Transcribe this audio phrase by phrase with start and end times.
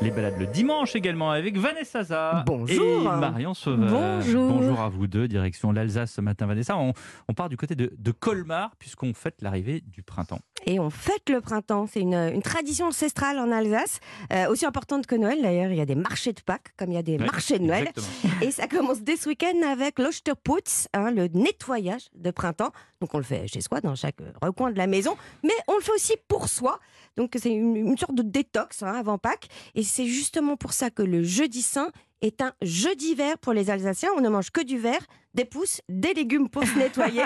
[0.00, 2.84] Les balades le dimanche également avec Vanessa Zah Bonjour.
[3.02, 3.90] et Marion Sauveur.
[3.90, 4.52] Bonjour.
[4.52, 6.76] Bonjour à vous deux, direction l'Alsace ce matin Vanessa.
[6.76, 6.92] On,
[7.28, 10.38] on part du côté de, de Colmar puisqu'on fête l'arrivée du printemps.
[10.66, 11.86] Et on fête le printemps.
[11.92, 13.98] C'est une, une tradition ancestrale en Alsace,
[14.32, 15.72] euh, aussi importante que Noël d'ailleurs.
[15.72, 17.64] Il y a des marchés de Pâques, comme il y a des Ouais, marchés de
[17.64, 17.88] Noël.
[17.88, 18.34] exactement.
[18.42, 22.70] Et ça commence dès ce week-end avec l'Osterputz, hein, le nettoyage de printemps.
[23.00, 25.80] Donc on le fait chez soi, dans chaque recoin de la maison, mais on le
[25.82, 26.78] fait aussi pour soi.
[27.16, 29.48] Donc c'est une, une sorte de détox hein, avant Pâques.
[29.74, 31.90] Et c'est justement pour ça que le jeudi saint
[32.22, 34.10] est un jeudi vert pour les Alsaciens.
[34.16, 35.00] On ne mange que du vert,
[35.34, 37.22] des pousses, des légumes pour se nettoyer.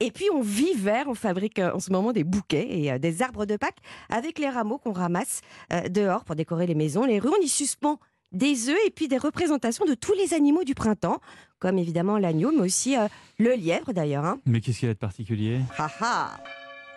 [0.00, 1.04] et puis on vit vert.
[1.06, 4.40] On fabrique euh, en ce moment des bouquets et euh, des arbres de Pâques avec
[4.40, 5.40] les rameaux qu'on ramasse
[5.72, 7.30] euh, dehors pour décorer les maisons, les rues.
[7.38, 8.00] On y suspend
[8.32, 11.20] des œufs et puis des représentations de tous les animaux du printemps,
[11.60, 13.06] comme évidemment l'agneau, mais aussi euh,
[13.38, 14.24] le lièvre d'ailleurs.
[14.24, 14.40] hein.
[14.46, 15.60] Mais qu'est-ce qu'il y a de particulier?
[15.78, 16.30] Ha ha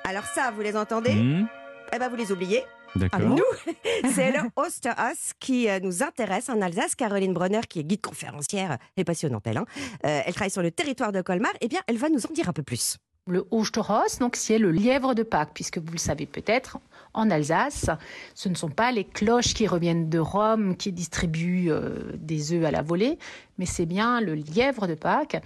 [0.06, 1.14] Alors ça, vous les entendez?
[1.14, 1.46] Hmm,
[1.94, 2.64] Eh ben vous les oubliez.
[2.96, 3.20] D'accord.
[3.22, 3.44] Nous,
[4.14, 6.96] c'est le Osterhaus qui euh, nous intéresse en Alsace.
[6.96, 9.58] Caroline Bronner, qui est guide conférencière, est passionnante elle.
[9.58, 9.66] hein.
[10.06, 11.52] Euh, elle travaille sur le territoire de Colmar.
[11.62, 12.98] Eh bien, elle va nous en dire un peu plus.
[13.28, 16.80] le Osterhaus, donc c'est le lièvre de Pâques, puisque vous le savez peut-être,
[17.14, 17.90] en Alsace,
[18.36, 22.66] ce ne sont pas les cloches qui reviennent de Rome qui distribuent euh, des œufs
[22.66, 23.18] à la volée,
[23.58, 25.42] mais c'est bien le lièvre de Pâques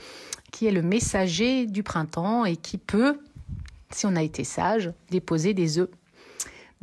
[0.51, 3.19] qui est le messager du printemps et qui peut,
[3.91, 5.89] si on a été sage, déposer des œufs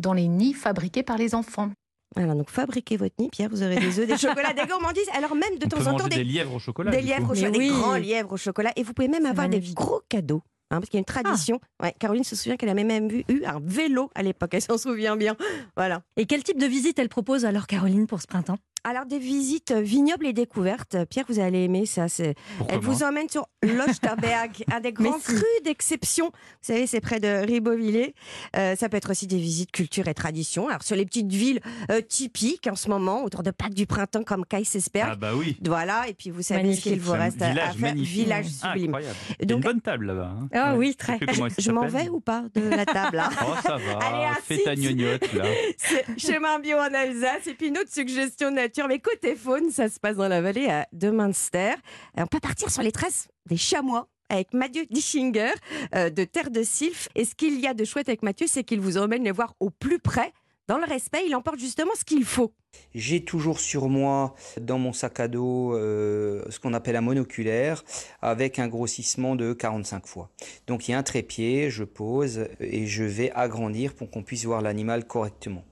[0.01, 1.71] dans les nids fabriqués par les enfants.
[2.17, 3.49] Alors donc fabriquez votre nid, Pierre.
[3.51, 5.09] Vous aurez des œufs, des chocolats, des gourmandises.
[5.15, 6.91] Alors même de On temps peut en temps des des, lièvres au chocolat.
[6.91, 7.79] des lièvres au chocolat, Mais des oui.
[7.79, 8.73] grands lièvres au chocolat.
[8.77, 10.43] Et vous pouvez même avoir des gros cadeaux.
[10.73, 11.61] hein, parce qu'il y a une tradition.
[11.83, 14.51] Ouais, Caroline se souvient qu'elle a même eu, eu un vélo à l'époque.
[14.55, 15.37] Elle s'en souvient bien.
[15.77, 16.03] Voilà.
[16.17, 18.59] Et quel type de visite elle propose alors, Caroline, pour ce printemps?
[18.85, 20.97] Alors des visites vignobles et découvertes.
[21.11, 22.09] Pierre, vous allez aimer ça.
[22.09, 22.35] C'est
[22.69, 26.27] Elle vous emmène sur l'Osterberg, un des grands crus d'exception.
[26.27, 28.15] Vous savez, c'est près de Ribeauvillé.
[28.57, 30.69] Euh, ça peut être aussi des visites culture et tradition.
[30.69, 31.61] Alors sur les petites villes
[31.91, 35.09] euh, typiques en ce moment, autour de Pâques du printemps comme Kaisersberg.
[35.13, 35.59] Ah bah oui.
[35.65, 36.85] Voilà, et puis vous savez Magnifique.
[36.85, 37.75] ce qu'il vous reste à- faire.
[37.79, 38.15] magnifique.
[38.25, 38.95] Village sublime.
[38.95, 39.17] Incroyable.
[39.29, 40.33] Il y a une Donc- bonne table là-bas.
[40.41, 40.49] hein.
[40.55, 41.19] Ah oui, très.
[41.59, 43.99] Je m'en vais ou pas de la table là Oh ça va.
[43.99, 45.45] Allez, Fais ta gnognotte là.
[45.77, 47.47] C'est chemin bio en Alsace.
[47.47, 48.51] Et puis une autre suggestion
[48.89, 51.75] Mais côté faune, ça se passe dans la vallée à de Münster.
[52.17, 55.53] Et on peut partir sur les traces des chamois avec Mathieu Dischinger
[55.95, 57.09] euh, de Terre de Sylph.
[57.15, 59.55] Et ce qu'il y a de chouette avec Mathieu, c'est qu'il vous emmène les voir
[59.61, 60.33] au plus près.
[60.69, 62.53] Dans le respect, il emporte justement ce qu'il faut.
[62.95, 67.83] J'ai toujours sur moi, dans mon sac à dos, euh, ce qu'on appelle un monoculaire,
[68.23, 70.31] avec un grossissement de 45 fois.
[70.69, 74.45] Donc il y a un trépied, je pose et je vais agrandir pour qu'on puisse
[74.45, 75.65] voir l'animal correctement.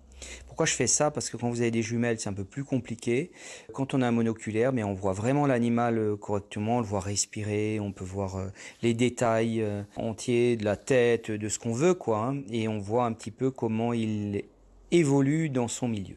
[0.59, 1.13] Pourquoi je fais ça?
[1.13, 3.31] Parce que quand vous avez des jumelles, c'est un peu plus compliqué.
[3.73, 6.99] Quand on a un monoculaire, mais on voit vraiment l'animal euh, correctement, on le voit
[6.99, 8.49] respirer, on peut voir euh,
[8.83, 12.27] les détails euh, entiers de la tête, de ce qu'on veut, quoi.
[12.27, 14.43] hein, et on voit un petit peu comment il
[14.91, 16.17] évolue dans son milieu.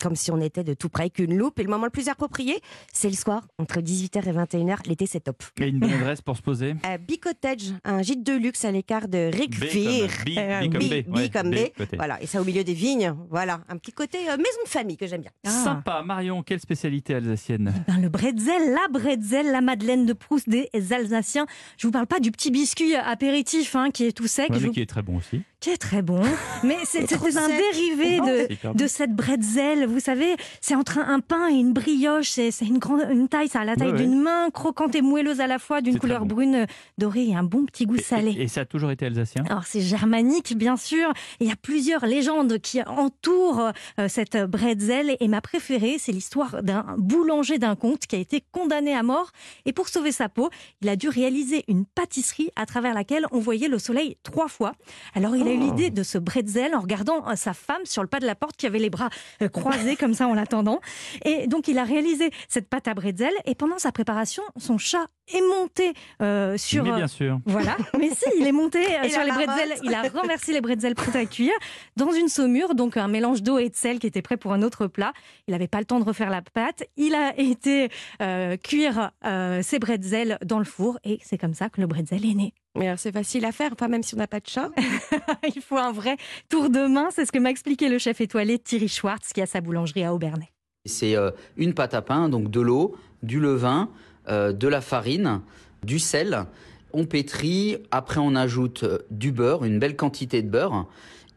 [0.00, 1.58] Comme si on était de tout près qu'une loupe.
[1.58, 2.60] Et le moment le plus approprié,
[2.92, 4.88] c'est le soir, entre 18h et 21h.
[4.88, 5.42] L'été, c'est top.
[5.60, 6.74] Et une bonne adresse pour se poser.
[6.86, 10.08] Euh, Bicottage, un gîte de luxe à l'écart de Rickvir.
[10.24, 11.04] B, Euh, B comme B.
[11.06, 11.56] B, Ouais, comme B.
[11.96, 13.14] Voilà, et ça au milieu des vignes.
[13.30, 15.30] Voilà, un petit côté euh, maison de famille que j'aime bien.
[15.46, 15.50] Ah.
[15.50, 16.02] Sympa.
[16.02, 17.72] Marion, quelle spécialité alsacienne?
[17.86, 21.46] Ben, le bretzel, la bretzel, la madeleine de Proust des Alsaciens.
[21.76, 24.66] Je vous parle pas du petit biscuit apéritif hein, qui est tout sec, Ouais, mais
[24.66, 25.42] vous- qui est très bon aussi.
[25.60, 26.22] Qui est très bon,
[26.64, 27.48] mais c'est un sec.
[27.72, 29.86] dérivé de, de cette bretzel.
[29.86, 32.30] Vous savez, c'est entre un, un pain et une brioche.
[32.30, 34.00] C'est une grande une taille, ça a la taille Ouais, ouais.
[34.04, 36.34] d'une main, croquante et moelleuse à la fois, d'une couleur bon.
[36.34, 36.66] brune
[36.98, 38.32] dorée et un bon petit goût salé.
[38.32, 39.44] Et, et ça a toujours été alsacien?
[39.48, 41.12] Alors c'est germanique bien sûr.
[41.40, 46.62] Il y a plusieurs légendes qui entourent euh, cette bretzel et ma préférée c'est l'histoire
[46.62, 49.30] d'un boulanger d'un comte qui a été condamné à mort
[49.66, 50.48] et pour sauver sa peau
[50.80, 54.72] il a dû réaliser une pâtisserie à travers laquelle on voyait le soleil trois fois.
[55.14, 58.08] Alors il a eu l'idée de ce bretzel en regardant euh, sa femme sur le
[58.08, 59.10] pas de la porte qui avait les bras
[59.42, 60.80] euh, croisés comme ça en l'attendant
[61.24, 65.06] et donc il a réalisé cette pâte à bretzel et pendant sa préparation son chat
[65.34, 65.92] est monté
[66.22, 67.40] euh, sur Mais bien sûr.
[67.46, 70.94] voilà, mais si, il est monté euh, sur les bretzels, il a renversé les bretzels
[70.94, 71.52] prêts à cuire
[71.96, 74.62] dans une saumure, donc un mélange d'eau et de sel qui était prêt pour un
[74.62, 75.12] autre plat.
[75.46, 76.84] Il n'avait pas le temps de refaire la pâte.
[76.96, 77.88] Il a été
[78.22, 82.24] euh, cuire euh, ses bretzels dans le four et c'est comme ça que le bretzel
[82.24, 82.52] est né.
[82.78, 84.70] Mais alors, c'est facile à faire, pas même si on n'a pas de chat.
[85.54, 86.16] il faut un vrai
[86.48, 89.46] tour de main, c'est ce que m'a expliqué le chef étoilé Thierry Schwartz qui a
[89.46, 90.50] sa boulangerie à Aubernais.
[90.86, 93.90] C'est euh, une pâte à pain, donc de l'eau, du levain,
[94.28, 95.40] euh, de la farine,
[95.82, 96.44] du sel.
[96.92, 100.86] On pétrit, après on ajoute euh, du beurre, une belle quantité de beurre.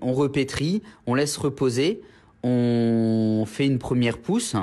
[0.02, 2.02] On repétrit, on laisse reposer,
[2.44, 4.56] on fait une première pousse.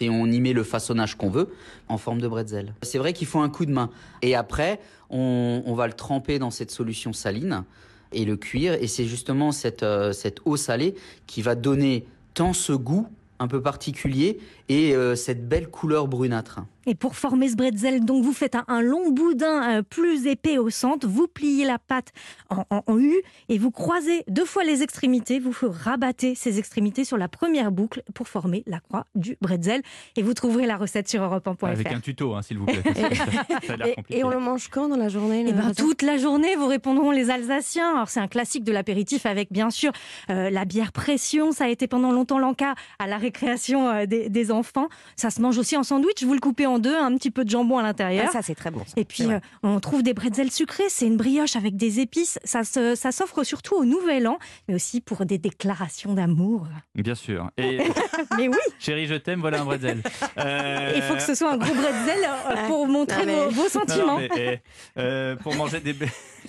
[0.00, 1.54] et on y met le façonnage qu'on veut
[1.88, 2.74] en forme de bretzel.
[2.82, 3.90] C'est vrai qu'il faut un coup de main.
[4.22, 7.64] Et après, on, va le tremper dans cette solution saline
[8.12, 8.74] et le cuire.
[8.74, 10.12] Et c'est justement cette, euh,
[10.44, 10.94] eau salée
[11.26, 13.06] qui va donner tant ce goût
[13.38, 14.38] un peu particulier
[14.68, 16.60] et euh, cette belle couleur brunâtre.
[16.86, 20.58] Et pour former ce bretzel, donc vous faites un, un long boudin euh, plus épais
[20.58, 22.12] au centre, vous pliez la pâte
[22.50, 23.14] en, en- en U
[23.48, 28.02] et vous croisez deux fois les extrémités, vous rabattez ces extrémités sur la première boucle
[28.14, 29.82] pour former la croix du bretzel.
[30.16, 31.64] Et vous trouverez la recette sur europe1.fr.
[31.66, 32.82] Avec un tuto, hein, s'il vous plaît.
[33.66, 36.54] ça, ça Et, on le mange quand dans la journée Eh ben, toute la journée,
[36.56, 37.92] vous répondront les Alsaciens.
[37.94, 39.92] Alors, c'est un classique de l'apéritif avec, bien sûr,
[40.30, 41.52] euh, la bière pression.
[41.52, 44.88] Ça a été pendant longtemps l'enca à la récréation euh, des, des enfants.
[45.16, 46.22] Ça se mange aussi en sandwich.
[46.24, 48.26] Vous le coupez en deux, un petit peu de jambon à l'intérieur.
[48.28, 48.80] Ah, ça c'est très bon.
[48.86, 48.92] ça.
[48.96, 50.84] Et puis, euh, on trouve des bretzels sucrés.
[50.88, 52.38] C'est une brioche avec des épices.
[52.44, 54.38] Ça se- ça s'offre surtout au Nouvel An,
[54.68, 56.66] mais aussi pour des déclarations d'amour.
[56.94, 57.50] Bien sûr.
[57.56, 57.78] Et
[58.38, 60.02] Mais oui, chérie, je t'aime, voilà un bretzel.
[60.38, 63.50] Euh, il faut que ce soit un gros bretzel euh, pour montrer Ah, mais- vos,
[63.50, 64.18] vos non, non, sentiments.
[64.18, 65.92] mais, eh, euh, pour manger des,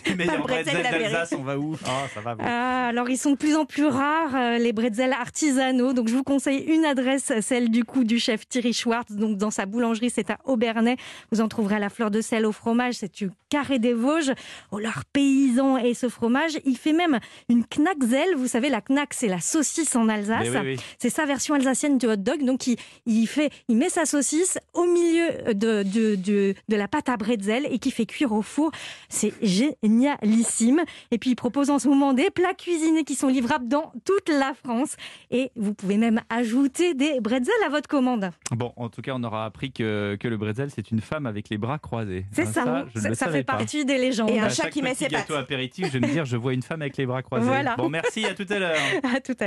[0.06, 1.76] les meilleurs bretzel bretzels de la d'Alsace, on va où?
[1.86, 2.36] Ah, ça va.
[2.40, 5.94] Ah, alors ils sont de plus en plus rares, les bretzels artisanaux.
[5.94, 9.12] Donc je vous conseille une adresse, celle du coup du chef Thierry Schwartz.
[9.12, 10.96] Donc dans sa boulangerie, c'est à Aubernais.
[11.32, 12.96] Vous en trouverez à la fleur de sel au fromage.
[12.96, 14.32] C'est du carré des Vosges.
[14.72, 17.20] Oh, leur paysan et ce fromage, il fait même
[17.50, 18.36] une knackzel.
[18.36, 20.48] Vous savez, la knack, c'est la saucisse en Alsace.
[20.50, 20.80] Mais oui, oui.
[21.00, 22.44] C'est sa version alsacienne du hot dog.
[22.46, 26.88] Donc, il, il fait, il met sa saucisse au milieu de, de, de, de la
[26.88, 28.72] pâte à bretzel et qui fait cuire au four.
[29.10, 30.82] C'est génialissime.
[31.12, 34.30] Et puis, il propose en ce moment des plats cuisinés qui sont livrables dans toute
[34.30, 34.96] la France.
[35.32, 38.32] Et vous pouvez même ajouter des bretzels à votre commande.
[38.52, 41.50] Bon, en tout cas, on aura appris que, que le bretzel, c'est une femme avec
[41.50, 42.26] les bras croisés.
[42.32, 42.86] C'est Hein, ça.
[42.96, 43.58] je ça fait pas.
[43.58, 44.30] partie des légendes.
[44.30, 45.44] Et un À chat chaque qui met petit ses gâteau pattes.
[45.44, 47.46] apéritif, je vais me dire, je vois une femme avec les bras croisés.
[47.48, 47.76] Voilà.
[47.76, 48.76] Bon, merci, à tout à l'heure.
[49.04, 49.44] À tout à l'heure.